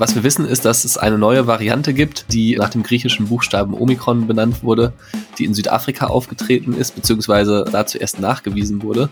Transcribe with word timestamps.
Was 0.00 0.14
wir 0.14 0.22
wissen 0.22 0.46
ist, 0.46 0.64
dass 0.64 0.84
es 0.86 0.96
eine 0.96 1.18
neue 1.18 1.46
Variante 1.46 1.92
gibt, 1.92 2.32
die 2.32 2.56
nach 2.56 2.70
dem 2.70 2.82
griechischen 2.82 3.28
Buchstaben 3.28 3.74
Omikron 3.74 4.26
benannt 4.26 4.62
wurde, 4.62 4.94
die 5.36 5.44
in 5.44 5.52
Südafrika 5.52 6.06
aufgetreten 6.06 6.72
ist, 6.72 6.94
beziehungsweise 6.94 7.66
da 7.70 7.84
zuerst 7.84 8.18
nachgewiesen 8.18 8.82
wurde 8.82 9.10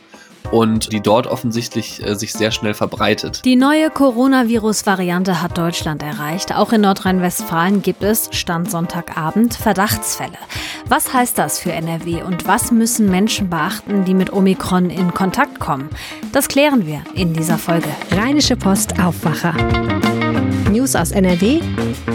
und 0.51 0.93
die 0.93 1.01
dort 1.01 1.27
offensichtlich 1.27 2.03
äh, 2.05 2.15
sich 2.15 2.33
sehr 2.33 2.51
schnell 2.51 2.75
verbreitet. 2.75 3.45
Die 3.45 3.57
neue 3.57 3.91
Coronavirus-Variante 3.91 5.43
hat 5.43 5.59
Deutschland 5.59 6.03
erreicht. 6.03 6.55
Auch 6.55 6.73
in 6.73 6.83
Nordrhein-Westfalen 6.83 7.83
gibt 7.83 8.03
es, 8.03 8.31
Stand 8.33 8.71
Sonntagabend, 8.71 9.55
Verdachtsfälle. 9.55 10.39
Was 10.87 11.13
heißt 11.13 11.37
das 11.39 11.59
für 11.59 11.73
NRW 11.73 12.23
und 12.23 12.47
was 12.47 12.71
müssen 12.71 13.11
Menschen 13.11 13.51
beachten, 13.51 14.05
die 14.05 14.15
mit 14.15 14.33
Omikron 14.33 14.91
in 14.91 15.13
Kontakt 15.13 15.61
kommen? 15.61 15.91
Das 16.33 16.49
klären 16.49 16.87
wir 16.87 17.03
in 17.15 17.35
dieser 17.35 17.59
Folge. 17.59 17.89
Rheinische 18.13 18.57
Post 18.57 18.99
Aufwacher. 19.03 19.55
News 20.71 20.95
aus 20.97 21.11
NRW 21.11 21.61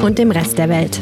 und 0.02 0.18
dem 0.18 0.32
Rest 0.32 0.58
der 0.58 0.70
Welt. 0.70 1.00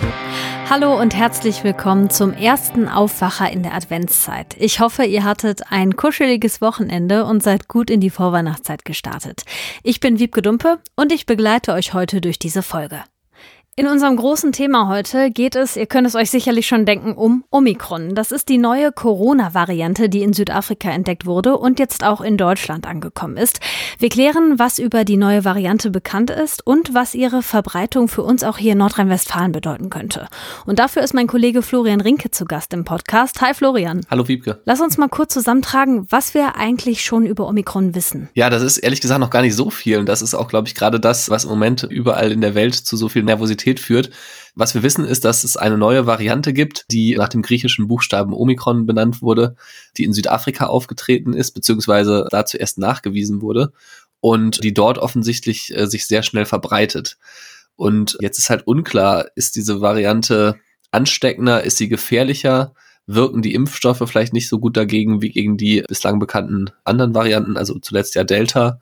Hallo 0.72 0.98
und 0.98 1.14
herzlich 1.14 1.66
willkommen 1.66 2.10
zum 2.10 2.32
ersten 2.32 2.88
Aufwacher 2.88 3.52
in 3.52 3.62
der 3.62 3.74
Adventszeit. 3.74 4.56
Ich 4.58 4.80
hoffe, 4.80 5.04
ihr 5.04 5.26
hattet 5.26 5.64
ein 5.70 5.98
kuscheliges 5.98 6.62
Wochenende 6.62 7.11
und 7.20 7.44
seid 7.44 7.68
gut 7.68 7.90
in 7.90 8.00
die 8.00 8.10
Vorweihnachtszeit 8.10 8.86
gestartet. 8.86 9.44
Ich 9.84 10.00
bin 10.00 10.20
Wiebke 10.20 10.42
Dumpe 10.42 10.80
und 10.96 11.12
ich 11.12 11.26
begleite 11.26 11.74
euch 11.74 11.94
heute 11.94 12.22
durch 12.22 12.40
diese 12.40 12.64
Folge. 12.64 13.04
In 13.78 13.88
unserem 13.88 14.18
großen 14.18 14.52
Thema 14.52 14.90
heute 14.90 15.32
geht 15.32 15.56
es, 15.56 15.78
ihr 15.78 15.86
könnt 15.86 16.06
es 16.06 16.16
euch 16.16 16.30
sicherlich 16.30 16.68
schon 16.68 16.86
denken, 16.86 17.14
um 17.14 17.46
Omikron. 17.52 18.16
Das 18.16 18.34
ist 18.34 18.50
die 18.50 18.58
neue 18.58 18.92
Corona-Variante, 18.92 20.10
die 20.10 20.24
in 20.24 20.34
Südafrika 20.34 20.90
entdeckt 20.90 21.26
wurde 21.26 21.56
und 21.56 21.80
jetzt 21.80 22.04
auch 22.04 22.20
in 22.20 22.36
Deutschland 22.36 22.86
angekommen 22.86 23.38
ist. 23.38 23.62
Wir 23.98 24.10
klären, 24.10 24.60
was 24.60 24.78
über 24.78 25.06
die 25.06 25.16
neue 25.16 25.46
Variante 25.46 25.90
bekannt 25.90 26.32
ist 26.32 26.68
und 26.68 26.94
was 26.94 27.16
ihre 27.16 27.42
Verbreitung 27.42 28.10
für 28.10 28.24
uns 28.24 28.44
auch 28.44 28.58
hier 28.58 28.74
in 28.74 28.80
Nordrhein-Westfalen 28.80 29.54
bedeuten 29.54 29.90
könnte. 29.90 30.28
Und 30.66 30.80
dafür 30.80 31.02
ist 31.02 31.14
mein 31.14 31.28
Kollege 31.28 31.62
Florian 31.62 32.02
Rinke 32.02 32.30
zu 32.30 32.44
Gast 32.44 32.74
im 32.74 32.84
Podcast. 32.84 33.40
Hi 33.40 33.54
Florian. 33.54 34.02
Hallo 34.10 34.28
Wiebke. 34.28 34.60
Lass 34.66 34.82
uns 34.82 34.98
mal 34.98 35.08
kurz 35.08 35.34
zusammentragen, 35.34 36.08
was 36.10 36.34
wir 36.34 36.58
eigentlich 36.58 37.06
schon 37.06 37.26
über 37.26 37.48
Omikron 37.48 37.96
wissen. 37.96 38.28
Ja, 38.34 38.50
das 38.50 38.64
ist 38.64 38.80
ehrlich 38.80 39.00
gesagt 39.00 39.22
noch 39.22 39.30
gar 39.30 39.44
nicht 39.44 39.56
so 39.56 39.70
viel 39.70 39.98
und 39.98 40.10
das 40.10 40.22
ist 40.22 40.34
auch, 40.34 40.50
glaube 40.50 40.68
ich, 40.68 40.76
gerade 40.76 41.00
das, 41.00 41.30
was 41.30 41.46
im 41.46 41.52
Moment 41.52 41.84
überall 41.84 42.34
in 42.34 42.42
der 42.42 42.54
Welt 42.54 42.76
zu 42.76 42.98
so 42.98 43.08
viel 43.08 43.24
Nervosität 43.24 43.61
Komplexität 43.62 43.80
führt. 43.80 44.10
Was 44.56 44.74
wir 44.74 44.84
wissen, 44.84 45.06
ist, 45.06 45.24
dass 45.24 45.44
es 45.44 45.56
eine 45.56 45.78
neue 45.78 46.06
Variante 46.06 46.54
gibt, 46.54 46.86
die 46.92 47.16
nach 47.16 47.30
dem 47.30 47.42
griechischen 47.42 47.88
Buchstaben 47.88 48.34
Omikron 48.34 48.86
benannt 48.86 49.22
wurde, 49.22 49.56
die 49.98 50.04
in 50.04 50.14
Südafrika 50.14 50.66
aufgetreten 50.66 51.34
ist, 51.34 51.52
beziehungsweise 51.52 52.28
da 52.30 52.46
zuerst 52.46 52.78
nachgewiesen 52.78 53.42
wurde 53.42 53.72
und 54.20 54.64
die 54.64 54.74
dort 54.74 54.98
offensichtlich 54.98 55.76
äh, 55.76 55.88
sich 55.88 56.06
sehr 56.06 56.24
schnell 56.24 56.46
verbreitet. 56.46 57.18
Und 57.76 58.18
jetzt 58.20 58.38
ist 58.38 58.50
halt 58.50 58.68
unklar, 58.68 59.28
ist 59.36 59.56
diese 59.56 59.82
Variante 59.82 60.56
ansteckender, 60.92 61.64
ist 61.64 61.78
sie 61.78 61.88
gefährlicher? 61.88 62.74
Wirken 63.08 63.42
die 63.42 63.56
Impfstoffe 63.56 64.04
vielleicht 64.06 64.34
nicht 64.34 64.48
so 64.48 64.60
gut 64.60 64.78
dagegen 64.78 65.22
wie 65.22 65.32
gegen 65.32 65.58
die 65.58 65.82
bislang 65.88 66.20
bekannten 66.20 66.70
anderen 66.84 67.16
Varianten, 67.16 67.58
also 67.58 67.80
zuletzt 67.80 68.16
ja 68.16 68.24
Delta? 68.24 68.80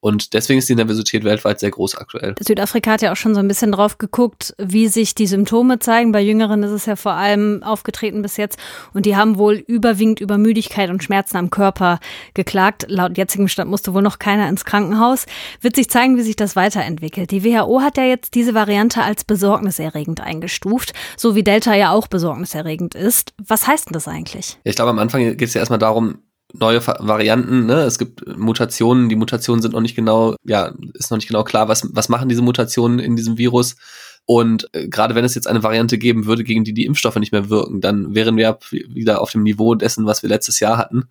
Und 0.00 0.34
deswegen 0.34 0.58
ist 0.58 0.68
die 0.68 0.74
Nervosität 0.74 1.24
weltweit 1.24 1.58
sehr 1.58 1.70
groß 1.70 1.96
aktuell. 1.96 2.34
Südafrika 2.40 2.92
hat 2.92 3.02
ja 3.02 3.12
auch 3.12 3.16
schon 3.16 3.34
so 3.34 3.40
ein 3.40 3.48
bisschen 3.48 3.72
drauf 3.72 3.98
geguckt, 3.98 4.54
wie 4.58 4.88
sich 4.88 5.14
die 5.14 5.26
Symptome 5.26 5.78
zeigen. 5.78 6.12
Bei 6.12 6.20
Jüngeren 6.20 6.62
ist 6.62 6.70
es 6.70 6.86
ja 6.86 6.96
vor 6.96 7.14
allem 7.14 7.62
aufgetreten 7.62 8.22
bis 8.22 8.36
jetzt. 8.36 8.58
Und 8.92 9.06
die 9.06 9.16
haben 9.16 9.38
wohl 9.38 9.54
überwiegend 9.54 10.20
über 10.20 10.38
Müdigkeit 10.38 10.90
und 10.90 11.02
Schmerzen 11.02 11.36
am 11.38 11.50
Körper 11.50 11.98
geklagt. 12.34 12.86
Laut 12.88 13.16
jetzigem 13.16 13.48
Stand 13.48 13.70
musste 13.70 13.94
wohl 13.94 14.02
noch 14.02 14.18
keiner 14.18 14.48
ins 14.48 14.64
Krankenhaus. 14.64 15.26
Wird 15.60 15.76
sich 15.76 15.90
zeigen, 15.90 16.16
wie 16.16 16.22
sich 16.22 16.36
das 16.36 16.56
weiterentwickelt. 16.56 17.30
Die 17.30 17.42
WHO 17.42 17.80
hat 17.80 17.96
ja 17.96 18.04
jetzt 18.04 18.34
diese 18.34 18.54
Variante 18.54 19.02
als 19.02 19.24
besorgniserregend 19.24 20.20
eingestuft, 20.20 20.92
so 21.16 21.34
wie 21.34 21.42
Delta 21.42 21.74
ja 21.74 21.90
auch 21.90 22.06
besorgniserregend 22.06 22.94
ist. 22.94 23.32
Was 23.44 23.66
heißt 23.66 23.86
denn 23.86 23.94
das 23.94 24.08
eigentlich? 24.08 24.58
Ich 24.62 24.76
glaube, 24.76 24.90
am 24.90 24.98
Anfang 24.98 25.36
geht 25.36 25.48
es 25.48 25.54
ja 25.54 25.60
erstmal 25.60 25.78
darum, 25.78 26.18
neue 26.60 26.86
Varianten, 26.86 27.66
ne? 27.66 27.82
Es 27.82 27.98
gibt 27.98 28.26
Mutationen, 28.36 29.08
die 29.08 29.16
Mutationen 29.16 29.62
sind 29.62 29.72
noch 29.72 29.80
nicht 29.80 29.96
genau, 29.96 30.36
ja, 30.44 30.72
ist 30.94 31.10
noch 31.10 31.18
nicht 31.18 31.28
genau 31.28 31.44
klar, 31.44 31.68
was, 31.68 31.88
was 31.92 32.08
machen 32.08 32.28
diese 32.28 32.42
Mutationen 32.42 32.98
in 32.98 33.16
diesem 33.16 33.38
Virus. 33.38 33.76
Und 34.24 34.68
äh, 34.72 34.88
gerade 34.88 35.14
wenn 35.14 35.24
es 35.24 35.34
jetzt 35.34 35.46
eine 35.46 35.62
Variante 35.62 35.98
geben 35.98 36.26
würde, 36.26 36.44
gegen 36.44 36.64
die 36.64 36.74
die 36.74 36.84
Impfstoffe 36.84 37.16
nicht 37.16 37.32
mehr 37.32 37.48
wirken, 37.48 37.80
dann 37.80 38.14
wären 38.14 38.36
wir 38.36 38.58
wieder 38.70 39.20
auf 39.20 39.30
dem 39.30 39.44
Niveau 39.44 39.74
dessen, 39.74 40.06
was 40.06 40.22
wir 40.22 40.28
letztes 40.28 40.60
Jahr 40.60 40.78
hatten. 40.78 41.04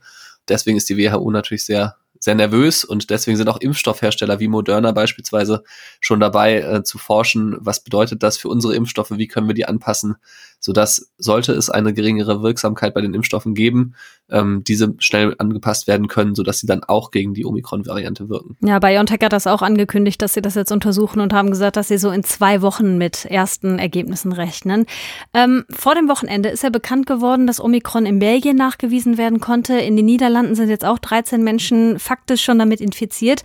Deswegen 0.47 0.77
ist 0.77 0.89
die 0.89 0.97
WHO 0.97 1.31
natürlich 1.31 1.65
sehr 1.65 1.95
sehr 2.25 2.35
nervös 2.35 2.83
und 2.83 3.09
deswegen 3.11 3.37
sind 3.37 3.49
auch 3.49 3.61
Impfstoffhersteller 3.61 4.39
wie 4.39 4.47
Moderna 4.47 4.91
beispielsweise 4.91 5.63
schon 5.99 6.19
dabei 6.19 6.59
äh, 6.59 6.83
zu 6.83 6.97
forschen, 6.97 7.55
was 7.59 7.83
bedeutet 7.83 8.23
das 8.23 8.37
für 8.37 8.49
unsere 8.49 8.75
Impfstoffe, 8.75 9.11
wie 9.11 9.27
können 9.27 9.47
wir 9.47 9.53
die 9.53 9.67
anpassen, 9.67 10.15
sodass 10.65 11.11
sollte 11.19 11.51
es 11.51 11.69
eine 11.69 11.93
geringere 11.93 12.41
Wirksamkeit 12.41 12.95
bei 12.95 13.01
den 13.01 13.13
Impfstoffen 13.13 13.53
geben, 13.53 13.93
ähm, 14.31 14.63
diese 14.63 14.95
schnell 14.97 15.35
angepasst 15.37 15.85
werden 15.85 16.07
können, 16.07 16.33
sodass 16.33 16.59
sie 16.59 16.65
dann 16.65 16.83
auch 16.83 17.11
gegen 17.11 17.35
die 17.35 17.45
Omikron-Variante 17.45 18.29
wirken. 18.29 18.57
Ja, 18.61 18.79
BioNTech 18.79 19.19
hat 19.21 19.31
das 19.31 19.45
auch 19.45 19.61
angekündigt, 19.61 20.19
dass 20.23 20.33
sie 20.33 20.41
das 20.41 20.55
jetzt 20.55 20.71
untersuchen 20.71 21.19
und 21.19 21.33
haben 21.33 21.51
gesagt, 21.51 21.77
dass 21.77 21.89
sie 21.89 21.99
so 21.99 22.09
in 22.09 22.23
zwei 22.23 22.63
Wochen 22.63 22.97
mit 22.97 23.25
ersten 23.25 23.77
Ergebnissen 23.77 24.31
rechnen. 24.31 24.87
Ähm, 25.35 25.65
vor 25.69 25.93
dem 25.93 26.09
Wochenende 26.09 26.49
ist 26.49 26.63
ja 26.63 26.71
bekannt 26.71 27.05
geworden, 27.05 27.45
dass 27.45 27.61
Omikron 27.61 28.07
in 28.07 28.17
Belgien 28.17 28.55
nachgewiesen 28.55 29.19
werden 29.19 29.39
konnte. 29.39 29.77
In 29.77 29.95
den 29.95 30.05
Niederlanden 30.05 30.55
sind 30.55 30.69
jetzt 30.69 30.83
auch 30.83 30.97
13 30.97 31.43
Menschen 31.43 31.99
faktisch 31.99 32.43
schon 32.43 32.57
damit 32.57 32.81
infiziert. 32.81 33.43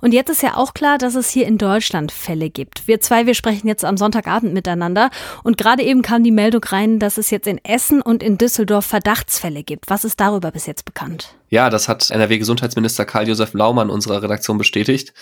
Und 0.00 0.14
jetzt 0.14 0.30
ist 0.30 0.42
ja 0.42 0.56
auch 0.56 0.72
klar, 0.72 0.96
dass 0.96 1.16
es 1.16 1.28
hier 1.28 1.46
in 1.46 1.58
Deutschland 1.58 2.12
Fälle 2.12 2.48
gibt. 2.48 2.88
Wir 2.88 3.02
zwei, 3.02 3.26
wir 3.26 3.34
sprechen 3.34 3.68
jetzt 3.68 3.84
am 3.84 3.98
Sonntagabend 3.98 4.54
miteinander. 4.54 5.10
Und 5.42 5.58
gerade 5.58 5.82
eben 5.82 6.00
kam 6.00 6.24
die 6.24 6.30
Meldung 6.30 6.61
rein, 6.70 7.00
dass 7.00 7.18
es 7.18 7.30
jetzt 7.30 7.48
in 7.48 7.58
Essen 7.64 8.00
und 8.02 8.22
in 8.22 8.38
Düsseldorf 8.38 8.86
Verdachtsfälle 8.86 9.64
gibt. 9.64 9.90
Was 9.90 10.04
ist 10.04 10.20
darüber 10.20 10.52
bis 10.52 10.66
jetzt 10.66 10.84
bekannt? 10.84 11.34
Ja, 11.48 11.70
das 11.70 11.88
hat 11.88 12.10
NRW-Gesundheitsminister 12.10 13.04
Karl-Josef 13.04 13.54
Laumann 13.54 13.90
unserer 13.90 14.22
Redaktion 14.22 14.58
bestätigt. 14.58 15.12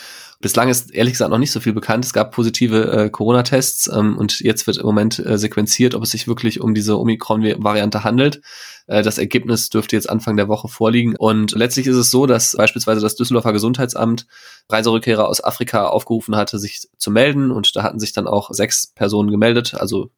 Bislang 0.41 0.69
ist 0.69 0.95
ehrlich 0.95 1.15
gesagt 1.15 1.31
noch 1.31 1.39
nicht 1.39 1.53
so 1.53 1.61
viel 1.61 1.73
bekannt. 1.73 2.05
Es 2.05 2.13
gab 2.13 2.33
positive 2.33 2.93
äh, 2.93 3.11
Corona-Tests 3.11 3.91
ähm, 3.93 4.17
und 4.17 4.41
jetzt 4.41 4.67
wird 4.67 4.77
im 4.77 4.87
Moment 4.87 5.19
äh, 5.19 5.39
sequenziert, 5.39 5.95
ob 5.95 6.03
es 6.03 6.11
sich 6.11 6.29
wirklich 6.29 6.61
um 6.61 6.75
diese 6.75 6.99
Omikron-Variante 6.99 8.05
handelt. 8.05 8.43
Äh, 8.87 9.03
das 9.03 9.19
Ergebnis 9.19 9.71
dürfte 9.71 9.97
jetzt 9.97 10.09
Anfang 10.09 10.37
der 10.37 10.49
Woche 10.49 10.69
vorliegen. 10.69 11.17
Und 11.17 11.53
letztlich 11.53 11.87
ist 11.87 11.97
es 11.97 12.11
so, 12.11 12.27
dass 12.27 12.57
beispielsweise 12.57 13.01
das 13.01 13.17
Düsseldorfer 13.17 13.53
Gesundheitsamt 13.53 14.27
Reiserückkehrer 14.69 15.29
aus 15.29 15.43
Afrika 15.43 15.89
aufgerufen 15.89 16.37
hatte, 16.37 16.59
sich 16.59 16.89
zu 16.97 17.11
melden. 17.11 17.51
Und 17.51 17.75
da 17.77 17.83
hatten 17.83 17.99
sich 17.99 18.13
dann 18.13 18.27
auch 18.27 18.51
sechs 18.53 18.89
Personen 18.95 19.31
gemeldet, 19.31 19.75
also 19.75 20.11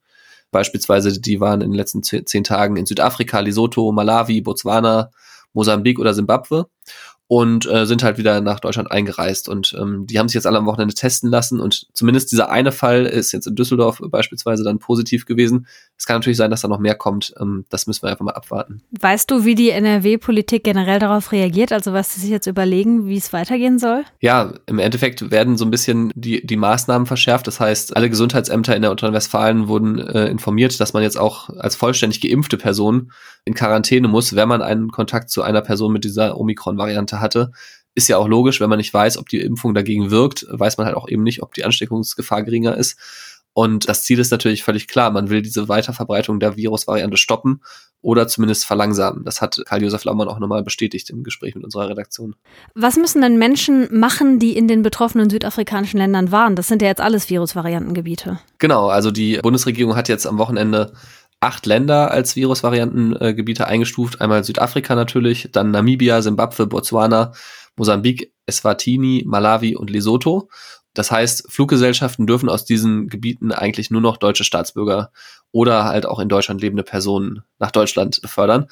Beispielsweise, 0.53 1.21
die 1.21 1.41
waren 1.41 1.63
in 1.63 1.71
den 1.71 1.77
letzten 1.77 2.03
zehn 2.03 2.45
Tagen 2.45 2.77
in 2.77 2.87
Südafrika, 2.87 3.41
Lesotho, 3.41 3.91
Malawi, 3.91 4.43
Botswana, 4.43 5.11
Mosambik 5.53 5.99
oder 5.99 6.15
Simbabwe 6.15 6.67
und 7.33 7.65
äh, 7.65 7.87
sind 7.87 8.03
halt 8.03 8.19
wieder 8.19 8.43
nach 8.43 8.61
Deutschland 8.61 8.91
eingereist. 8.91 9.49
Und 9.49 9.75
ähm, 9.81 10.07
die 10.07 10.19
haben 10.19 10.29
sich 10.29 10.35
jetzt 10.35 10.47
alle 10.47 10.59
am 10.59 10.67
Wochenende 10.67 10.93
testen 10.93 11.31
lassen 11.31 11.61
und 11.61 11.87
zumindest 11.95 12.31
dieser 12.31 12.51
eine 12.51 12.73
Fall 12.73 13.07
ist 13.07 13.33
jetzt 13.33 13.47
in 13.47 13.55
Düsseldorf 13.55 14.03
beispielsweise 14.05 14.65
dann 14.65 14.79
positiv 14.79 15.25
gewesen. 15.25 15.67
Es 15.97 16.05
kann 16.05 16.17
natürlich 16.17 16.37
sein, 16.37 16.51
dass 16.51 16.61
da 16.61 16.69
noch 16.69 16.79
mehr 16.79 16.95
kommt. 16.95 17.33
Ähm, 17.41 17.65
das 17.71 17.87
müssen 17.87 18.03
wir 18.03 18.11
einfach 18.11 18.27
mal 18.27 18.35
abwarten. 18.35 18.83
Weißt 19.01 19.31
du, 19.31 19.47
wie 19.47 19.55
die 19.55 19.71
NRW-Politik 19.71 20.63
generell 20.63 20.99
darauf 20.99 21.33
reagiert? 21.33 21.73
Also 21.73 21.95
was 21.95 22.13
sie 22.13 22.21
sich 22.21 22.29
jetzt 22.29 22.47
überlegen, 22.47 23.07
wie 23.07 23.17
es 23.17 23.33
weitergehen 23.33 23.79
soll? 23.79 24.05
Ja, 24.21 24.53
im 24.67 24.79
Endeffekt 24.79 25.31
werden 25.31 25.57
so 25.57 25.65
ein 25.65 25.71
bisschen 25.71 26.13
die, 26.15 26.47
die 26.47 26.57
Maßnahmen 26.57 27.07
verschärft. 27.07 27.47
Das 27.47 27.61
heißt, 27.61 27.97
alle 27.97 28.11
Gesundheitsämter 28.11 28.77
in 28.77 28.83
der 28.83 28.91
Nordrhein-Westfalen 28.91 29.69
wurden 29.69 29.99
äh, 30.01 30.27
informiert, 30.27 30.79
dass 30.79 30.93
man 30.93 31.03
jetzt 31.03 31.19
auch 31.19 31.49
als 31.49 31.77
vollständig 31.77 32.21
geimpfte 32.21 32.59
Person 32.59 33.11
in 33.45 33.55
Quarantäne 33.55 34.09
muss, 34.09 34.37
wenn 34.37 34.49
man 34.49 34.63
einen 34.63 34.91
Kontakt 34.91 35.31
zu 35.31 35.43
einer 35.43 35.63
Person 35.63 35.93
mit 35.93 36.05
dieser 36.05 36.39
Omikron-Variante 36.39 37.21
hatte. 37.21 37.53
Ist 37.95 38.09
ja 38.09 38.17
auch 38.17 38.29
logisch, 38.29 38.61
wenn 38.61 38.71
man 38.71 38.79
nicht 38.79 38.95
weiß, 38.95 39.19
ob 39.19 39.29
die 39.29 39.41
Impfung 39.41 39.75
dagegen 39.75 40.11
wirkt, 40.11 40.47
weiß 40.49 40.79
man 40.79 40.87
halt 40.87 40.97
auch 40.97 41.09
eben 41.09 41.23
nicht, 41.23 41.43
ob 41.43 41.53
die 41.55 41.65
Ansteckungsgefahr 41.65 42.43
geringer 42.43 42.77
ist. 42.77 42.99
Und 43.55 43.89
das 43.89 44.05
Ziel 44.05 44.19
ist 44.19 44.31
natürlich 44.31 44.63
völlig 44.63 44.89
klar. 44.89 45.11
Man 45.11 45.29
will 45.29 45.43
diese 45.43 45.69
Weiterverbreitung 45.69 46.41
der 46.41 46.57
Virusvariante 46.57 47.19
stoppen 47.19 47.61
oder 48.01 48.27
zumindest 48.27 48.65
verlangsamen. 48.65 49.25
Das 49.25 49.43
hat 49.43 49.61
Karl-Josef 49.67 50.05
Laumann 50.05 50.29
auch 50.29 50.39
nochmal 50.39 50.63
bestätigt 50.63 51.11
im 51.11 51.23
Gespräch 51.23 51.55
mit 51.55 51.63
unserer 51.63 51.89
Redaktion. 51.89 52.35
Was 52.75 52.97
müssen 52.97 53.21
denn 53.21 53.39
Menschen 53.39 53.89
machen, 53.91 54.39
die 54.39 54.57
in 54.57 54.69
den 54.69 54.83
betroffenen 54.83 55.29
südafrikanischen 55.29 55.99
Ländern 55.99 56.33
waren? 56.33 56.57
Das 56.57 56.67
sind 56.67 56.81
ja 56.81 56.89
jetzt 56.89 57.03
alles 57.03 57.29
Virusvariantengebiete. 57.29 58.41
Genau, 58.59 58.89
also 58.89 59.11
die 59.11 59.37
Bundesregierung 59.37 59.97
hat 59.97 60.09
jetzt 60.09 60.27
am 60.27 60.39
Wochenende 60.39 60.95
acht 61.43 61.67
Länder 61.67 62.13
als 62.13 62.37
Virusvariantengebiete 62.37 63.67
eingestuft. 63.67 64.21
Einmal 64.21 64.45
Südafrika 64.45 64.95
natürlich, 64.95 65.49
dann 65.51 65.73
Namibia, 65.73 66.23
Simbabwe, 66.23 66.69
Botswana, 66.69 67.33
Mosambik, 67.77 68.33
Eswatini, 68.47 69.25
Malawi 69.27 69.75
und 69.75 69.91
Lesotho. 69.91 70.49
Das 70.95 71.11
heißt, 71.11 71.51
Fluggesellschaften 71.51 72.27
dürfen 72.27 72.49
aus 72.49 72.65
diesen 72.65 73.09
Gebieten 73.09 73.51
eigentlich 73.51 73.91
nur 73.91 74.01
noch 74.01 74.19
deutsche 74.19 74.45
Staatsbürger 74.45 75.11
oder 75.51 75.85
halt 75.85 76.07
auch 76.07 76.21
in 76.21 76.29
Deutschland 76.29 76.61
lebende 76.61 76.85
Personen 76.85 77.43
nach 77.59 77.73
Deutschland 77.73 78.21
befördern. 78.23 78.69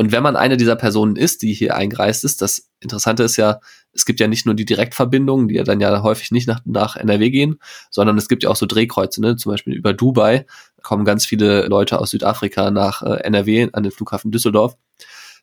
Und 0.00 0.12
wenn 0.12 0.22
man 0.22 0.34
eine 0.34 0.56
dieser 0.56 0.76
Personen 0.76 1.14
ist, 1.14 1.42
die 1.42 1.52
hier 1.52 1.76
eingereist 1.76 2.24
ist, 2.24 2.40
das 2.40 2.70
Interessante 2.80 3.22
ist 3.22 3.36
ja, 3.36 3.60
es 3.92 4.06
gibt 4.06 4.18
ja 4.18 4.28
nicht 4.28 4.46
nur 4.46 4.54
die 4.54 4.64
Direktverbindungen, 4.64 5.48
die 5.48 5.56
ja 5.56 5.62
dann 5.62 5.78
ja 5.78 6.02
häufig 6.02 6.30
nicht 6.30 6.48
nach, 6.48 6.62
nach 6.64 6.96
NRW 6.96 7.28
gehen, 7.28 7.60
sondern 7.90 8.16
es 8.16 8.26
gibt 8.26 8.42
ja 8.42 8.48
auch 8.48 8.56
so 8.56 8.64
Drehkreuze, 8.64 9.20
ne? 9.20 9.36
zum 9.36 9.52
Beispiel 9.52 9.74
über 9.74 9.92
Dubai 9.92 10.46
kommen 10.80 11.04
ganz 11.04 11.26
viele 11.26 11.66
Leute 11.66 11.98
aus 11.98 12.12
Südafrika 12.12 12.70
nach 12.70 13.02
äh, 13.02 13.16
NRW 13.24 13.68
an 13.74 13.82
den 13.82 13.92
Flughafen 13.92 14.30
Düsseldorf. 14.30 14.74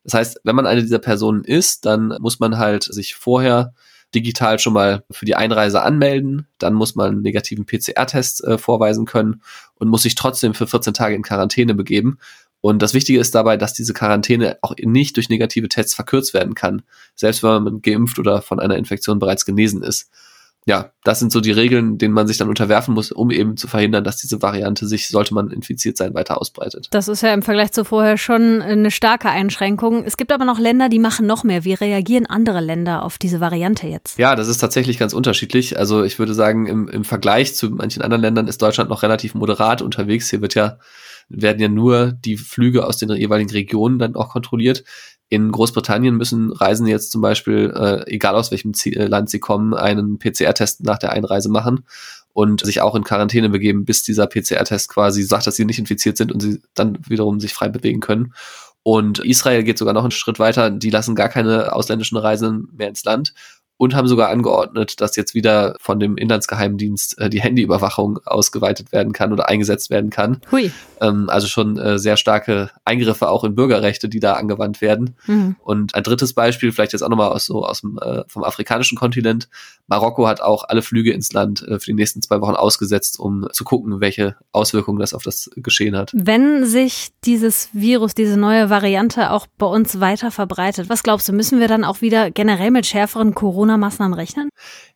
Das 0.03 0.15
heißt, 0.15 0.41
wenn 0.43 0.55
man 0.55 0.65
eine 0.65 0.81
dieser 0.81 0.97
Personen 0.97 1.43
ist, 1.43 1.85
dann 1.85 2.17
muss 2.19 2.39
man 2.39 2.57
halt 2.57 2.83
sich 2.83 3.13
vorher 3.13 3.75
digital 4.15 4.57
schon 4.57 4.73
mal 4.73 5.03
für 5.11 5.25
die 5.25 5.35
Einreise 5.35 5.81
anmelden. 5.81 6.47
Dann 6.57 6.73
muss 6.73 6.95
man 6.95 7.11
einen 7.11 7.21
negativen 7.21 7.67
PCR-Test 7.67 8.43
äh, 8.43 8.57
vorweisen 8.57 9.05
können 9.05 9.41
und 9.75 9.89
muss 9.89 10.01
sich 10.01 10.15
trotzdem 10.15 10.53
für 10.53 10.65
14 10.65 10.95
Tage 10.95 11.13
in 11.13 11.23
Quarantäne 11.23 11.75
begeben. 11.75 12.17
Und 12.61 12.81
das 12.81 12.93
Wichtige 12.93 13.19
ist 13.19 13.35
dabei, 13.35 13.55
dass 13.57 13.73
diese 13.73 13.93
Quarantäne 13.93 14.57
auch 14.61 14.73
nicht 14.79 15.15
durch 15.15 15.29
negative 15.29 15.69
Tests 15.69 15.93
verkürzt 15.93 16.33
werden 16.33 16.55
kann, 16.55 16.81
selbst 17.15 17.43
wenn 17.43 17.63
man 17.63 17.81
geimpft 17.81 18.19
oder 18.19 18.41
von 18.41 18.59
einer 18.59 18.77
Infektion 18.77 19.19
bereits 19.19 19.45
genesen 19.45 19.83
ist 19.83 20.09
ja, 20.67 20.91
das 21.05 21.19
sind 21.19 21.31
so 21.31 21.39
die 21.39 21.51
Regeln, 21.51 21.97
denen 21.97 22.13
man 22.13 22.27
sich 22.27 22.37
dann 22.37 22.49
unterwerfen 22.49 22.93
muss, 22.93 23.13
um 23.13 23.31
eben 23.31 23.55
zu 23.55 23.69
verhindern, 23.69 24.03
dass 24.03 24.17
diese 24.17 24.41
Variante 24.41 24.85
sich, 24.85 25.07
sollte 25.07 25.33
man 25.33 25.49
infiziert 25.49 25.95
sein, 25.95 26.13
weiter 26.13 26.41
ausbreitet. 26.41 26.89
Das 26.91 27.07
ist 27.07 27.23
ja 27.23 27.33
im 27.33 27.41
Vergleich 27.41 27.71
zu 27.71 27.85
vorher 27.85 28.17
schon 28.17 28.61
eine 28.61 28.91
starke 28.91 29.29
Einschränkung. 29.29 30.03
Es 30.03 30.17
gibt 30.17 30.33
aber 30.33 30.43
noch 30.43 30.59
Länder, 30.59 30.89
die 30.89 30.99
machen 30.99 31.25
noch 31.25 31.45
mehr. 31.45 31.63
Wie 31.63 31.73
reagieren 31.73 32.25
andere 32.25 32.59
Länder 32.59 33.03
auf 33.03 33.17
diese 33.17 33.39
Variante 33.39 33.87
jetzt? 33.87 34.19
Ja, 34.19 34.35
das 34.35 34.49
ist 34.49 34.57
tatsächlich 34.57 34.99
ganz 34.99 35.13
unterschiedlich. 35.13 35.79
Also 35.79 36.03
ich 36.03 36.19
würde 36.19 36.33
sagen, 36.33 36.67
im, 36.67 36.89
im 36.89 37.05
Vergleich 37.05 37.55
zu 37.55 37.69
manchen 37.69 38.01
anderen 38.01 38.21
Ländern 38.21 38.49
ist 38.49 38.61
Deutschland 38.61 38.89
noch 38.89 39.03
relativ 39.03 39.35
moderat 39.35 39.81
unterwegs. 39.81 40.29
Hier 40.29 40.41
wird 40.41 40.53
ja 40.53 40.79
werden 41.29 41.61
ja 41.61 41.67
nur 41.67 42.11
die 42.11 42.37
Flüge 42.37 42.85
aus 42.85 42.97
den 42.97 43.09
jeweiligen 43.11 43.51
Regionen 43.51 43.99
dann 43.99 44.15
auch 44.15 44.29
kontrolliert. 44.29 44.83
In 45.29 45.51
Großbritannien 45.51 46.15
müssen 46.15 46.53
Reisende 46.53 46.91
jetzt 46.91 47.11
zum 47.11 47.21
Beispiel, 47.21 47.73
äh, 47.75 48.09
egal 48.09 48.35
aus 48.35 48.51
welchem 48.51 48.73
Ziel, 48.73 48.97
äh, 48.97 49.07
Land 49.07 49.29
sie 49.29 49.39
kommen, 49.39 49.73
einen 49.73 50.19
PCR-Test 50.19 50.83
nach 50.83 50.97
der 50.97 51.11
Einreise 51.11 51.49
machen 51.49 51.83
und 52.31 52.65
sich 52.65 52.81
auch 52.81 52.95
in 52.95 53.03
Quarantäne 53.03 53.49
begeben, 53.49 53.83
bis 53.83 54.03
dieser 54.03 54.27
PCR-Test 54.27 54.89
quasi 54.89 55.23
sagt, 55.23 55.47
dass 55.47 55.55
sie 55.55 55.65
nicht 55.65 55.79
infiziert 55.79 56.17
sind 56.17 56.31
und 56.31 56.39
sie 56.39 56.61
dann 56.75 56.97
wiederum 57.07 57.39
sich 57.39 57.53
frei 57.53 57.67
bewegen 57.67 57.99
können. 57.99 58.33
Und 58.83 59.19
Israel 59.19 59.63
geht 59.63 59.77
sogar 59.77 59.93
noch 59.93 60.03
einen 60.03 60.11
Schritt 60.11 60.39
weiter. 60.39 60.69
Die 60.69 60.89
lassen 60.89 61.13
gar 61.13 61.27
keine 61.27 61.73
ausländischen 61.73 62.15
Reisenden 62.15 62.69
mehr 62.73 62.87
ins 62.87 63.03
Land 63.03 63.33
und 63.77 63.95
haben 63.95 64.07
sogar 64.07 64.29
angeordnet, 64.29 64.99
dass 65.01 65.15
jetzt 65.15 65.35
wieder 65.35 65.75
von 65.79 65.99
dem 65.99 66.17
Inlandsgeheimdienst 66.17 67.19
äh, 67.19 67.29
die 67.29 67.41
Handyüberwachung 67.41 68.19
ausgeweitet 68.25 68.91
werden 68.91 69.13
kann 69.13 69.31
oder 69.31 69.47
eingesetzt 69.47 69.89
werden 69.91 70.09
kann. 70.09 70.41
Hui. 70.51 70.71
Ähm, 70.99 71.29
also 71.29 71.47
schon 71.47 71.77
äh, 71.77 71.99
sehr 71.99 72.17
starke 72.17 72.71
Eingriffe 72.85 73.29
auch 73.29 73.43
in 73.43 73.55
Bürgerrechte, 73.55 74.09
die 74.09 74.19
da 74.19 74.33
angewandt 74.33 74.81
werden. 74.81 75.15
Mhm. 75.27 75.55
Und 75.59 75.93
ein 75.93 76.03
drittes 76.03 76.33
Beispiel, 76.33 76.71
vielleicht 76.71 76.93
jetzt 76.93 77.03
auch 77.03 77.09
nochmal 77.09 77.29
aus 77.29 77.45
so 77.45 77.63
aus 77.63 77.81
dem 77.81 77.99
äh, 77.99 78.23
vom 78.27 78.43
afrikanischen 78.43 78.97
Kontinent. 78.97 79.47
Marokko 79.85 80.27
hat 80.27 80.41
auch 80.41 80.63
alle 80.67 80.81
Flüge 80.81 81.13
ins 81.13 81.31
Land 81.31 81.61
äh, 81.61 81.79
für 81.79 81.85
die 81.85 81.93
nächsten 81.93 82.21
zwei 82.23 82.41
Wochen 82.41 82.55
ausgesetzt, 82.55 83.19
um 83.19 83.47
zu 83.51 83.63
gucken, 83.63 84.01
welche 84.01 84.35
Auswirkungen 84.51 84.99
das 84.99 85.13
auf 85.13 85.21
das 85.21 85.51
Geschehen 85.55 85.95
hat. 85.95 86.11
Wenn 86.15 86.65
sich 86.65 87.09
dieses 87.25 87.69
Virus, 87.73 88.15
diese 88.15 88.37
neue 88.37 88.71
Variante 88.71 89.31
auch 89.31 89.45
bei 89.57 89.67
uns 89.67 89.99
weiter 89.99 90.31
verbreitet, 90.31 90.89
was 90.89 91.03
glaubst 91.03 91.29
du, 91.29 91.33
müssen 91.33 91.59
wir 91.59 91.67
dann 91.67 91.83
auch 91.83 92.01
wieder 92.01 92.31
generell 92.31 92.71
mit 92.71 92.87
schärferen 92.87 93.35
Corona 93.35 93.66
Corona-Maßnahmen 93.67 94.13
rechnen? 94.13 94.49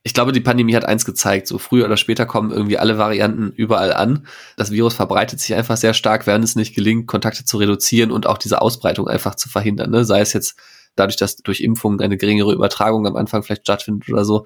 Ich 0.04 0.14
glaube, 0.14 0.32
die 0.32 0.40
Pandemie 0.40 0.76
hat 0.76 0.86
eins 0.86 1.06
gezeigt. 1.06 1.48
So 1.48 1.58
früher 1.58 1.86
oder 1.86 1.98
später 1.98 2.26
kommen 2.26 2.52
irgendwie 2.52 2.78
alle 2.78 2.98
Varianten 2.98 3.52
überall 3.52 3.94
an. 3.94 4.26
Das 4.58 4.72
Virus 4.72 4.94
verbreitet 4.94 5.40
sich 5.40 5.54
einfach 5.54 5.78
sehr 5.78 5.94
stark, 5.94 6.26
während 6.26 6.44
es 6.44 6.56
nicht 6.56 6.74
gelingt, 6.74 7.08
Kontakte 7.08 7.46
zu 7.46 7.58
reduzieren 7.58 8.12
und 8.12 8.28
auch 8.28 8.38
diese 8.38 8.62
Ausbreitung 8.62 9.08
einfach 9.08 9.36
zu 9.36 9.50
verhindern. 9.50 9.92
Ne? 9.92 10.06
Sei 10.06 10.22
es 10.22 10.34
jetzt 10.34 10.58
dadurch, 10.96 11.18
dass 11.18 11.38
durch 11.38 11.62
Impfungen 11.62 12.02
eine 12.02 12.18
geringere 12.18 12.54
Übertragung 12.54 13.06
am 13.08 13.16
Anfang 13.16 13.44
vielleicht 13.44 13.64
stattfindet 13.64 14.10
oder 14.10 14.26
so. 14.26 14.46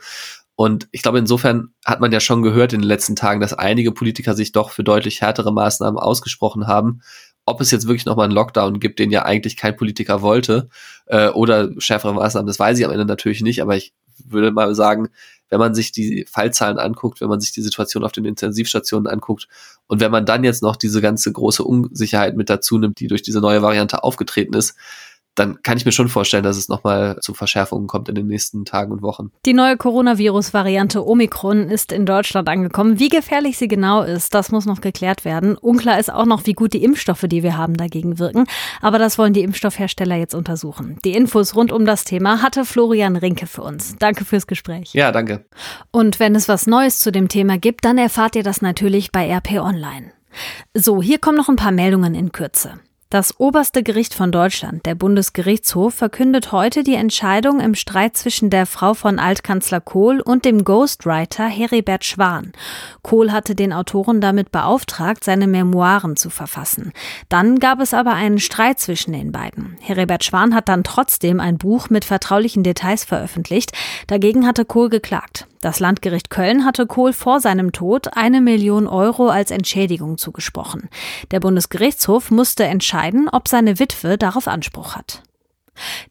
Und 0.58 0.88
ich 0.92 1.02
glaube, 1.02 1.20
insofern 1.20 1.74
hat 1.84 2.00
man 2.00 2.14
ja 2.14 2.22
schon 2.22 2.42
gehört 2.42 2.72
in 2.72 2.82
den 2.82 2.88
letzten 2.88 3.16
Tagen, 3.16 3.42
dass 3.42 3.54
einige 3.54 3.92
Politiker 3.92 4.36
sich 4.36 4.54
doch 4.54 4.72
für 4.72 4.86
deutlich 4.86 5.22
härtere 5.22 5.52
Maßnahmen 5.52 6.00
ausgesprochen 6.00 6.68
haben 6.68 7.02
ob 7.46 7.62
es 7.62 7.72
jetzt 7.72 7.88
wirklich 7.88 8.06
nochmal 8.06 8.26
einen 8.26 8.34
Lockdown 8.34 8.80
gibt, 8.80 9.00
den 9.00 9.12
ja 9.12 9.24
eigentlich 9.24 9.56
kein 9.56 9.76
Politiker 9.76 10.22
wollte, 10.22 10.70
äh, 11.06 11.30
oder 11.30 11.70
schärfere 11.78 12.14
Maßnahmen, 12.14 12.48
das 12.48 12.60
weiß 12.60 12.80
ich 12.80 12.86
am 12.86 12.92
Ende 12.92 13.06
natürlich 13.06 13.42
nicht, 13.42 13.62
aber 13.62 13.76
ich 13.76 13.94
würde 14.24 14.52
mal 14.52 14.76
sagen, 14.76 15.10
wenn 15.50 15.60
man 15.60 15.76
sich 15.76 15.92
die 15.92 16.26
Fallzahlen 16.30 16.80
anguckt, 16.80 17.22
wenn 17.22 17.30
man 17.30 17.40
sich 17.40 17.52
die 17.52 17.62
Situation 17.62 18.04
auf 18.04 18.12
den 18.12 18.26
Intensivstationen 18.26 19.08
anguckt 19.08 19.48
und 19.88 20.02
wenn 20.02 20.12
man 20.12 20.26
dann 20.26 20.44
jetzt 20.44 20.64
noch 20.64 20.76
diese 20.76 21.02
ganze 21.02 21.32
große 21.32 21.64
Unsicherheit 21.64 22.36
mit 22.36 22.50
dazu 22.50 22.78
nimmt, 22.78 23.00
die 23.00 23.08
durch 23.08 23.22
diese 23.22 23.42
neue 23.42 23.62
Variante 23.62 24.04
aufgetreten 24.04 24.56
ist, 24.56 24.76
dann 25.36 25.62
kann 25.62 25.78
ich 25.78 25.86
mir 25.86 25.92
schon 25.92 26.08
vorstellen, 26.08 26.44
dass 26.44 26.58
es 26.58 26.70
nochmal 26.70 27.18
zu 27.22 27.34
Verschärfungen 27.34 27.88
kommt 27.88 28.10
in 28.10 28.16
den 28.16 28.28
nächsten 28.28 28.66
Tagen 28.66 28.92
und 28.92 29.02
Wochen. 29.02 29.32
Die 29.46 29.54
neue 29.54 29.78
Coronavirus-Variante 29.78 31.06
Omikron 31.06 31.70
ist 31.70 31.92
in 31.92 32.06
Deutschland 32.06 32.48
angekommen. 32.50 33.00
Wie 33.00 33.10
gefährlich 33.10 33.58
sie 33.58 33.68
genau 33.68 34.02
ist, 34.02 34.34
das 34.34 34.52
muss 34.52 34.66
noch 34.66 34.82
geklärt 34.82 35.26
werden. 35.26 35.58
Unklar 35.58 36.00
ist 36.00 36.12
auch 36.12 36.26
noch, 36.26 36.46
wie 36.46 36.54
gut 36.54 36.74
die 36.74 36.84
Impfstoffe, 36.84 37.26
die 37.28 37.44
wir 37.44 37.58
haben, 37.58 37.76
dagegen 37.76 38.18
wirken. 38.18 38.46
Aber 38.82 38.98
das 38.98 39.18
wollen 39.18 39.34
die 39.34 39.44
Impfstoffhersteller 39.44 40.16
jetzt 40.16 40.34
untersuchen. 40.34 40.98
Die 41.04 41.14
Infos 41.14 41.56
rund 41.56 41.72
um 41.72 41.86
das 41.86 42.06
Thema 42.06 42.42
hatte 42.42 42.66
Florian 42.66 43.18
Rinke 43.18 43.48
für 43.48 43.62
uns. 43.62 43.96
Danke 44.00 44.26
fürs 44.26 44.48
Gespräch. 44.48 44.94
Ja, 44.94 45.12
danke. 45.12 45.46
Und 45.92 46.20
wenn 46.20 46.36
es 46.36 46.48
was 46.48 46.68
Neues 46.68 47.00
zu 47.00 47.12
dem 47.12 47.28
Thema 47.28 47.58
gibt, 47.58 47.86
dann 47.86 47.98
erfahrt 47.98 48.36
ihr 48.36 48.44
das 48.44 48.62
natürlich 48.62 49.12
bei 49.12 49.30
RP 49.30 49.60
Online. 49.60 50.12
So, 50.74 51.02
hier 51.02 51.20
kommen 51.20 51.38
noch 51.38 51.50
ein 51.50 51.56
paar 51.56 51.72
Meldungen 51.72 52.16
in 52.16 52.32
Kürze. 52.32 52.80
Das 53.16 53.40
oberste 53.40 53.82
Gericht 53.82 54.14
von 54.14 54.34
Deutschland, 54.34 54.86
der 54.86 54.94
Bundesgerichtshof, 54.94 55.94
verkündet 55.94 56.52
heute 56.52 56.84
die 56.84 56.96
Entscheidung 56.96 57.62
im 57.62 57.74
Streit 57.74 58.18
zwischen 58.18 58.50
der 58.50 58.66
Frau 58.66 58.94
von 58.94 59.20
Altkanzler 59.20 59.80
Kohl 59.80 60.20
und 60.20 60.44
dem 60.44 60.66
Ghostwriter 60.66 61.46
Heribert 61.48 62.04
Schwan. 62.04 62.52
Kohl 63.04 63.32
hatte 63.32 63.56
den 63.56 63.72
Autoren 63.72 64.20
damit 64.20 64.52
beauftragt, 64.52 65.24
seine 65.24 65.48
Memoiren 65.48 66.18
zu 66.18 66.30
verfassen. 66.30 66.92
Dann 67.30 67.60
gab 67.60 67.80
es 67.80 67.94
aber 67.94 68.12
einen 68.12 68.40
Streit 68.40 68.82
zwischen 68.82 69.14
den 69.14 69.32
beiden. 69.32 69.78
Heribert 69.80 70.26
Schwan 70.26 70.54
hat 70.54 70.68
dann 70.68 70.84
trotzdem 70.84 71.40
ein 71.40 71.58
Buch 71.58 71.90
mit 71.90 72.04
vertraulichen 72.04 72.64
Details 72.64 73.06
veröffentlicht. 73.06 73.72
Dagegen 74.08 74.46
hatte 74.46 74.66
Kohl 74.66 74.90
geklagt. 74.90 75.48
Das 75.66 75.80
Landgericht 75.80 76.30
Köln 76.30 76.64
hatte 76.64 76.86
Kohl 76.86 77.12
vor 77.12 77.40
seinem 77.40 77.72
Tod 77.72 78.16
eine 78.16 78.40
Million 78.40 78.86
Euro 78.86 79.30
als 79.30 79.50
Entschädigung 79.50 80.20
zugesprochen. 80.20 80.90
Der 81.32 81.40
Bundesgerichtshof 81.40 82.30
musste 82.30 82.66
entscheiden, 82.66 83.30
ob 83.30 83.48
seine 83.48 83.80
Witwe 83.80 84.20
darauf 84.20 84.48
Anspruch 84.48 84.96
hat. 84.96 85.24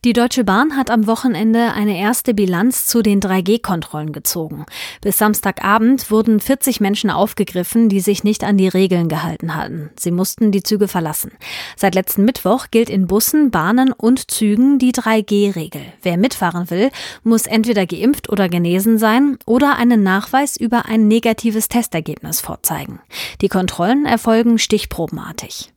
Die 0.05 0.13
Deutsche 0.13 0.45
Bahn 0.45 0.77
hat 0.77 0.91
am 0.91 1.07
Wochenende 1.07 1.73
eine 1.73 1.99
erste 1.99 2.35
Bilanz 2.35 2.87
zu 2.87 3.03
den 3.03 3.21
3G-Kontrollen 3.21 4.13
gezogen. 4.13 4.67
Bis 5.01 5.19
Samstagabend 5.19 6.11
wurden 6.11 6.41
40 6.41 6.81
Menschen 6.81 7.11
aufgegriffen, 7.11 7.89
die 7.89 8.01
sich 8.01 8.25
nicht 8.25 8.45
an 8.45 8.57
die 8.57 8.69
Regeln 8.69 9.09
gehalten 9.09 9.55
hatten. 9.55 9.91
Sie 9.99 10.11
mussten 10.11 10.53
die 10.53 10.63
Züge 10.63 10.89
verlassen. 10.89 11.33
Seit 11.77 11.95
letzten 11.95 12.25
Mittwoch 12.25 12.67
gilt 12.71 12.91
in 12.91 13.07
Bussen, 13.07 13.51
Bahnen 13.51 13.93
und 13.93 14.31
Zügen 14.31 14.79
die 14.79 14.93
3G-Regel. 14.93 15.83
Wer 16.03 16.17
mitfahren 16.17 16.71
will, 16.71 16.91
muss 17.23 17.47
entweder 17.47 17.87
geimpft 17.87 18.29
oder 18.29 18.49
genesen 18.49 18.99
sein 18.99 19.39
oder 19.47 19.77
einen 19.77 20.03
Nachweis 20.03 20.57
über 20.57 20.87
ein 20.87 21.09
negatives 21.09 21.69
Testergebnis 21.69 22.41
vorzeigen. 22.41 23.01
Die 23.41 23.49
Kontrollen 23.49 24.07
erfolgen 24.07 24.59
stichprobenartig. 24.59 25.74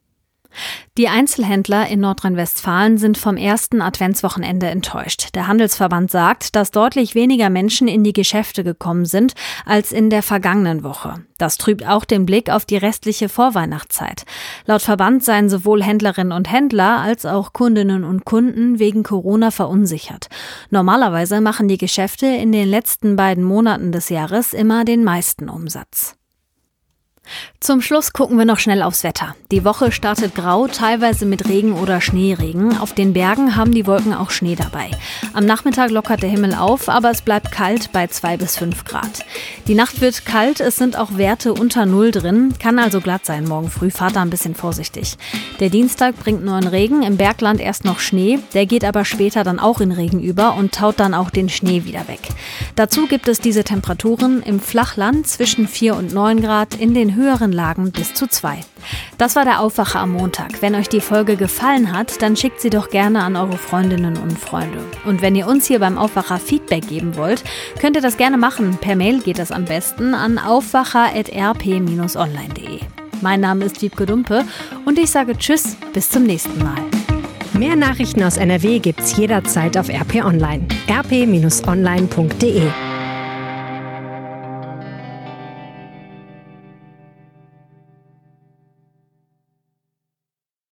Die 0.98 1.08
Einzelhändler 1.08 1.88
in 1.88 2.00
Nordrhein-Westfalen 2.00 2.98
sind 2.98 3.18
vom 3.18 3.38
ersten 3.38 3.82
Adventswochenende 3.82 4.68
enttäuscht. 4.68 5.30
Der 5.36 5.48
Handelsverband 5.48 6.10
sagt, 6.10 6.56
dass 6.56 6.72
deutlich 6.72 7.14
weniger 7.14 7.50
Menschen 7.50 7.88
in 7.88 8.04
die 8.04 8.14
Geschäfte 8.14 8.64
gekommen 8.64 9.06
sind 9.06 9.34
als 9.66 9.92
in 9.92 10.10
der 10.10 10.24
vergangenen 10.24 10.84
Woche. 10.84 11.24
Das 11.38 11.58
trübt 11.58 11.88
auch 11.88 12.04
den 12.04 12.26
Blick 12.26 12.50
auf 12.50 12.66
die 12.66 12.78
restliche 12.78 13.30
Vorweihnachtszeit. 13.30 14.26
Laut 14.66 14.82
Verband 14.82 15.24
seien 15.24 15.50
sowohl 15.50 15.84
Händlerinnen 15.84 16.34
und 16.34 16.52
Händler 16.52 16.98
als 16.98 17.26
auch 17.26 17.54
Kundinnen 17.54 18.04
und 18.04 18.26
Kunden 18.26 18.80
wegen 18.80 19.04
Corona 19.04 19.52
verunsichert. 19.52 20.30
Normalerweise 20.72 21.42
machen 21.42 21.68
die 21.68 21.78
Geschäfte 21.78 22.26
in 22.26 22.52
den 22.52 22.68
letzten 22.68 23.16
beiden 23.16 23.44
Monaten 23.44 23.92
des 23.92 24.10
Jahres 24.10 24.54
immer 24.54 24.84
den 24.84 25.04
meisten 25.04 25.48
Umsatz. 25.48 26.17
Zum 27.60 27.82
Schluss 27.82 28.14
gucken 28.14 28.38
wir 28.38 28.46
noch 28.46 28.60
schnell 28.60 28.82
aufs 28.82 29.04
Wetter. 29.04 29.36
Die 29.52 29.66
Woche 29.66 29.92
startet 29.92 30.36
grau, 30.36 30.68
teilweise 30.68 31.26
mit 31.26 31.48
Regen 31.50 31.74
oder 31.74 32.02
Schneeregen. 32.02 32.78
Auf 32.78 32.94
den 32.94 33.14
Bergen 33.14 33.56
haben 33.56 33.74
die 33.74 33.88
Wolken 33.88 34.14
auch 34.14 34.30
Schnee 34.30 34.56
dabei. 34.56 34.92
Am 35.34 35.46
Nachmittag 35.46 35.90
lockert 35.90 36.22
der 36.22 36.30
Himmel 36.30 36.54
auf, 36.54 36.88
aber 36.88 37.12
es 37.12 37.22
bleibt 37.22 37.52
kalt 37.52 37.92
bei 37.92 38.08
2 38.08 38.38
bis 38.38 38.58
5 38.58 38.86
Grad. 38.86 39.26
Die 39.68 39.76
Nacht 39.76 40.02
wird 40.02 40.26
kalt, 40.26 40.60
es 40.60 40.76
sind 40.78 40.98
auch 40.98 41.18
Werte 41.18 41.54
unter 41.54 41.86
Null 41.86 42.12
drin, 42.12 42.54
kann 42.60 42.80
also 42.80 43.02
glatt 43.02 43.26
sein 43.26 43.46
morgen 43.46 43.70
früh, 43.70 43.90
fahrt 43.90 44.16
da 44.16 44.22
ein 44.22 44.30
bisschen 44.30 44.56
vorsichtig. 44.56 45.18
Der 45.60 45.70
Dienstag 45.70 46.16
bringt 46.18 46.46
nur 46.46 46.56
einen 46.56 46.68
Regen, 46.68 47.04
im 47.04 47.18
Bergland 47.18 47.60
erst 47.60 47.86
noch 47.86 48.00
Schnee, 48.00 48.40
der 48.54 48.66
geht 48.66 48.86
aber 48.86 49.04
später 49.04 49.44
dann 49.44 49.60
auch 49.60 49.82
in 49.82 49.92
Regen 49.92 50.22
über 50.22 50.56
und 50.56 50.74
taut 50.74 51.00
dann 51.00 51.14
auch 51.14 51.30
den 51.30 51.50
Schnee 51.50 51.84
wieder 51.86 52.08
weg. 52.08 52.22
Dazu 52.76 53.08
gibt 53.08 53.28
es 53.28 53.40
diese 53.40 53.64
Temperaturen 53.64 54.42
im 54.44 54.60
Flachland 54.60 55.28
zwischen 55.28 55.68
4 55.68 55.96
und 55.96 56.14
9 56.14 56.42
Grad, 56.42 56.76
in 56.76 56.94
den 56.94 57.16
höheren 57.18 57.52
Lagen 57.52 57.92
bis 57.92 58.14
zu 58.14 58.28
zwei. 58.28 58.62
Das 59.18 59.36
war 59.36 59.44
der 59.44 59.60
Aufwacher 59.60 60.00
am 60.00 60.12
Montag. 60.12 60.62
Wenn 60.62 60.76
euch 60.76 60.88
die 60.88 61.02
Folge 61.02 61.36
gefallen 61.36 61.92
hat, 61.92 62.22
dann 62.22 62.38
schickt 62.38 62.62
sie 62.62 62.70
doch 62.70 62.90
gerne 62.90 63.24
an 63.24 63.36
eure 63.36 63.58
Freundinnen 63.58 64.16
und 64.18 64.40
Freunde. 64.40 64.80
Und 65.06 65.22
wenn 65.22 65.36
ihr 65.36 65.48
uns 65.48 65.66
hier 65.66 65.80
beim 65.80 65.98
Aufwacher 65.98 66.38
Feedback 66.38 66.88
geben 66.88 67.18
wollt, 67.18 67.44
könnt 67.82 67.98
ihr 67.98 68.02
das 68.02 68.16
gerne 68.16 68.38
machen. 68.38 68.78
Per 68.80 68.96
Mail 68.96 69.20
geht 69.20 69.40
das 69.40 69.52
am 69.52 69.66
besten 69.66 70.14
an 70.14 70.38
aufwacher.rp-online.de. 70.38 72.80
Mein 73.22 73.42
Name 73.42 73.66
ist 73.66 73.82
Wiebke 73.82 74.06
Dumpe 74.06 74.46
und 74.86 74.98
ich 74.98 75.10
sage 75.10 75.38
Tschüss, 75.38 75.76
bis 75.94 76.10
zum 76.10 76.24
nächsten 76.24 76.58
Mal. 76.60 76.78
Mehr 77.54 77.76
Nachrichten 77.76 78.24
aus 78.24 78.38
NRW 78.38 78.80
gibt's 78.80 79.18
jederzeit 79.18 79.78
auf 79.78 79.90
RP 79.90 80.24
Online. 80.24 80.66
rp-online.de 80.90 82.72